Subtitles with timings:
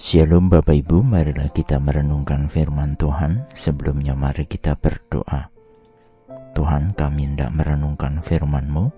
[0.00, 3.44] Shalom Bapak Ibu, marilah kita merenungkan firman Tuhan.
[3.52, 5.52] Sebelumnya mari kita berdoa.
[6.56, 8.88] Tuhan kami hendak merenungkan firman-Mu.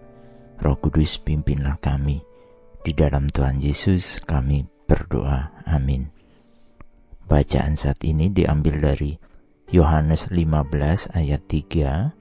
[0.62, 2.23] Roh Kudus pimpinlah kami.
[2.87, 5.67] Di dalam Tuhan Yesus kami berdoa.
[5.67, 6.06] Amin.
[7.26, 9.19] Bacaan saat ini diambil dari
[9.74, 12.14] Yohanes 15 ayat 3.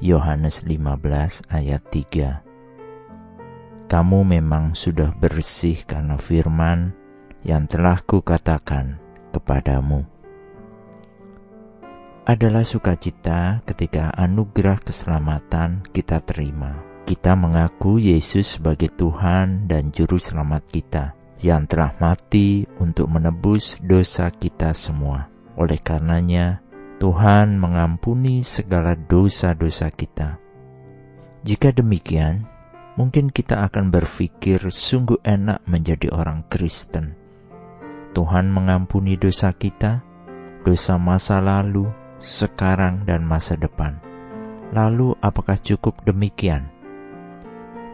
[0.00, 3.92] Yohanes 15 ayat 3.
[3.92, 6.96] Kamu memang sudah bersih karena firman
[7.44, 9.00] yang telah kukatakan
[9.32, 10.04] kepadamu.
[12.28, 16.78] Adalah sukacita ketika anugerah keselamatan kita terima.
[17.08, 24.30] Kita mengaku Yesus sebagai Tuhan dan Juru Selamat kita yang telah mati untuk menebus dosa
[24.30, 25.26] kita semua.
[25.58, 26.62] Oleh karenanya,
[27.02, 30.38] Tuhan mengampuni segala dosa-dosa kita.
[31.42, 32.46] Jika demikian,
[32.94, 37.19] mungkin kita akan berpikir sungguh enak menjadi orang Kristen
[38.10, 40.02] Tuhan mengampuni dosa kita,
[40.66, 41.86] dosa masa lalu,
[42.18, 44.02] sekarang, dan masa depan.
[44.74, 46.66] Lalu, apakah cukup demikian?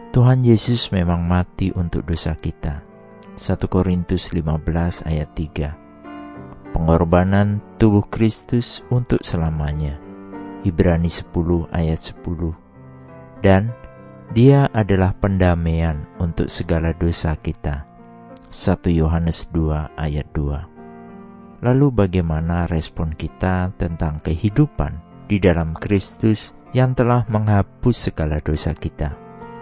[0.09, 2.81] Tuhan Yesus memang mati untuk dosa kita.
[3.37, 10.01] 1 Korintus 15 ayat 3 Pengorbanan tubuh Kristus untuk selamanya.
[10.65, 13.69] Ibrani 10 ayat 10 Dan
[14.33, 17.86] dia adalah pendamaian untuk segala dosa kita
[18.57, 21.61] 1 Yohanes 2 ayat 2.
[21.61, 24.97] Lalu bagaimana respon kita tentang kehidupan
[25.29, 29.13] di dalam Kristus yang telah menghapus segala dosa kita?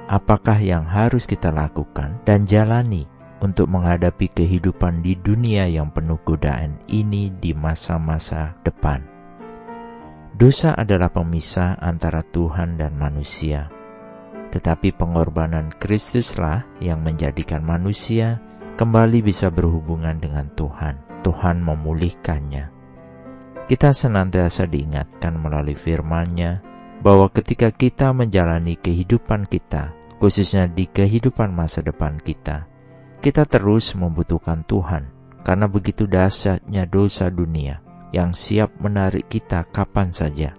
[0.07, 3.03] Apakah yang harus kita lakukan dan jalani
[3.43, 9.03] untuk menghadapi kehidupan di dunia yang penuh godaan ini di masa-masa depan?
[10.39, 13.67] Dosa adalah pemisah antara Tuhan dan manusia.
[14.55, 18.39] Tetapi pengorbanan Kristuslah yang menjadikan manusia
[18.75, 20.99] kembali bisa berhubungan dengan Tuhan.
[21.23, 22.69] Tuhan memulihkannya.
[23.65, 26.61] Kita senantiasa diingatkan melalui firman-Nya
[27.01, 32.69] bahwa ketika kita menjalani kehidupan kita, khususnya di kehidupan masa depan kita,
[33.23, 35.09] kita terus membutuhkan Tuhan
[35.41, 37.81] karena begitu dahsyatnya dosa dunia
[38.13, 40.53] yang siap menarik kita kapan saja.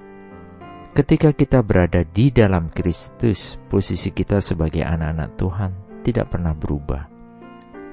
[0.96, 7.15] Ketika kita berada di dalam Kristus, posisi kita sebagai anak-anak Tuhan tidak pernah berubah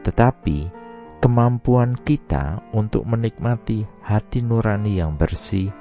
[0.04, 0.70] tetapi
[1.24, 5.72] kemampuan kita untuk menikmati hati nurani yang bersih,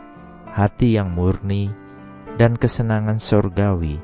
[0.55, 1.75] hati yang murni,
[2.39, 3.99] dan kesenangan surgawi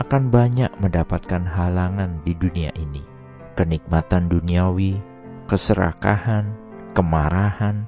[0.00, 3.04] akan banyak mendapatkan halangan di dunia ini.
[3.52, 4.96] Kenikmatan duniawi,
[5.44, 6.56] keserakahan,
[6.96, 7.84] kemarahan,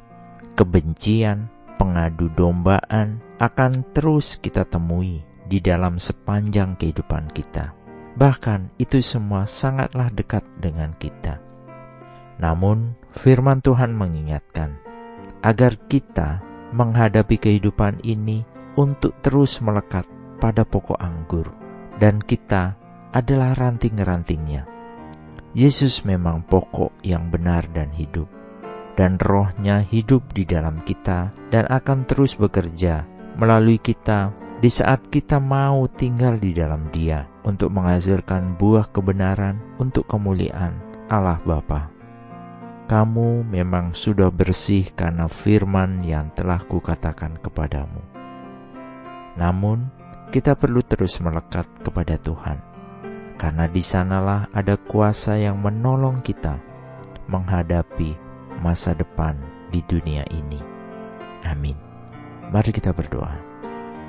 [0.52, 1.48] kebencian,
[1.80, 7.72] pengadu dombaan akan terus kita temui di dalam sepanjang kehidupan kita.
[8.14, 11.53] Bahkan itu semua sangatlah dekat dengan kita.
[12.38, 14.74] Namun, firman Tuhan mengingatkan
[15.44, 16.40] agar kita
[16.74, 18.42] menghadapi kehidupan ini
[18.74, 20.08] untuk terus melekat
[20.42, 21.46] pada pokok anggur,
[22.02, 22.74] dan kita
[23.14, 24.66] adalah ranting-rantingnya.
[25.54, 28.26] Yesus memang pokok yang benar dan hidup,
[28.98, 33.06] dan rohnya hidup di dalam kita dan akan terus bekerja
[33.38, 40.10] melalui kita di saat kita mau tinggal di dalam Dia untuk menghasilkan buah kebenaran untuk
[40.10, 40.74] kemuliaan
[41.06, 41.93] Allah Bapa
[42.84, 48.04] kamu memang sudah bersih karena firman yang telah kukatakan kepadamu.
[49.40, 49.88] Namun,
[50.28, 52.60] kita perlu terus melekat kepada Tuhan,
[53.40, 56.60] karena di sanalah ada kuasa yang menolong kita
[57.24, 58.14] menghadapi
[58.60, 59.40] masa depan
[59.72, 60.60] di dunia ini.
[61.48, 61.76] Amin.
[62.52, 63.40] Mari kita berdoa.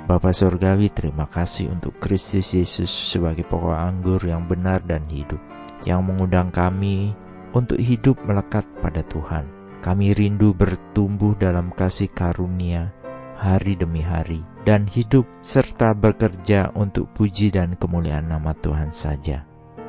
[0.06, 5.40] Bapa Surgawi, terima kasih untuk Kristus Yesus sebagai pokok anggur yang benar dan hidup,
[5.82, 7.10] yang mengundang kami
[7.56, 9.48] untuk hidup melekat pada Tuhan.
[9.80, 12.92] Kami rindu bertumbuh dalam kasih karunia
[13.36, 19.44] hari demi hari dan hidup serta bekerja untuk puji dan kemuliaan nama Tuhan saja.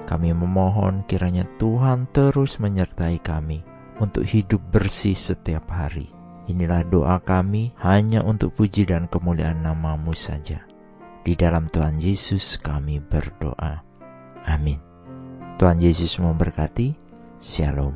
[0.07, 3.63] Kami memohon kiranya Tuhan terus menyertai kami
[3.99, 6.07] untuk hidup bersih setiap hari.
[6.47, 10.63] Inilah doa kami hanya untuk puji dan kemuliaan namamu saja.
[11.27, 13.83] Di dalam Tuhan Yesus kami berdoa.
[14.47, 14.79] Amin.
[15.59, 17.06] Tuhan Yesus memberkati.
[17.39, 17.93] Shalom.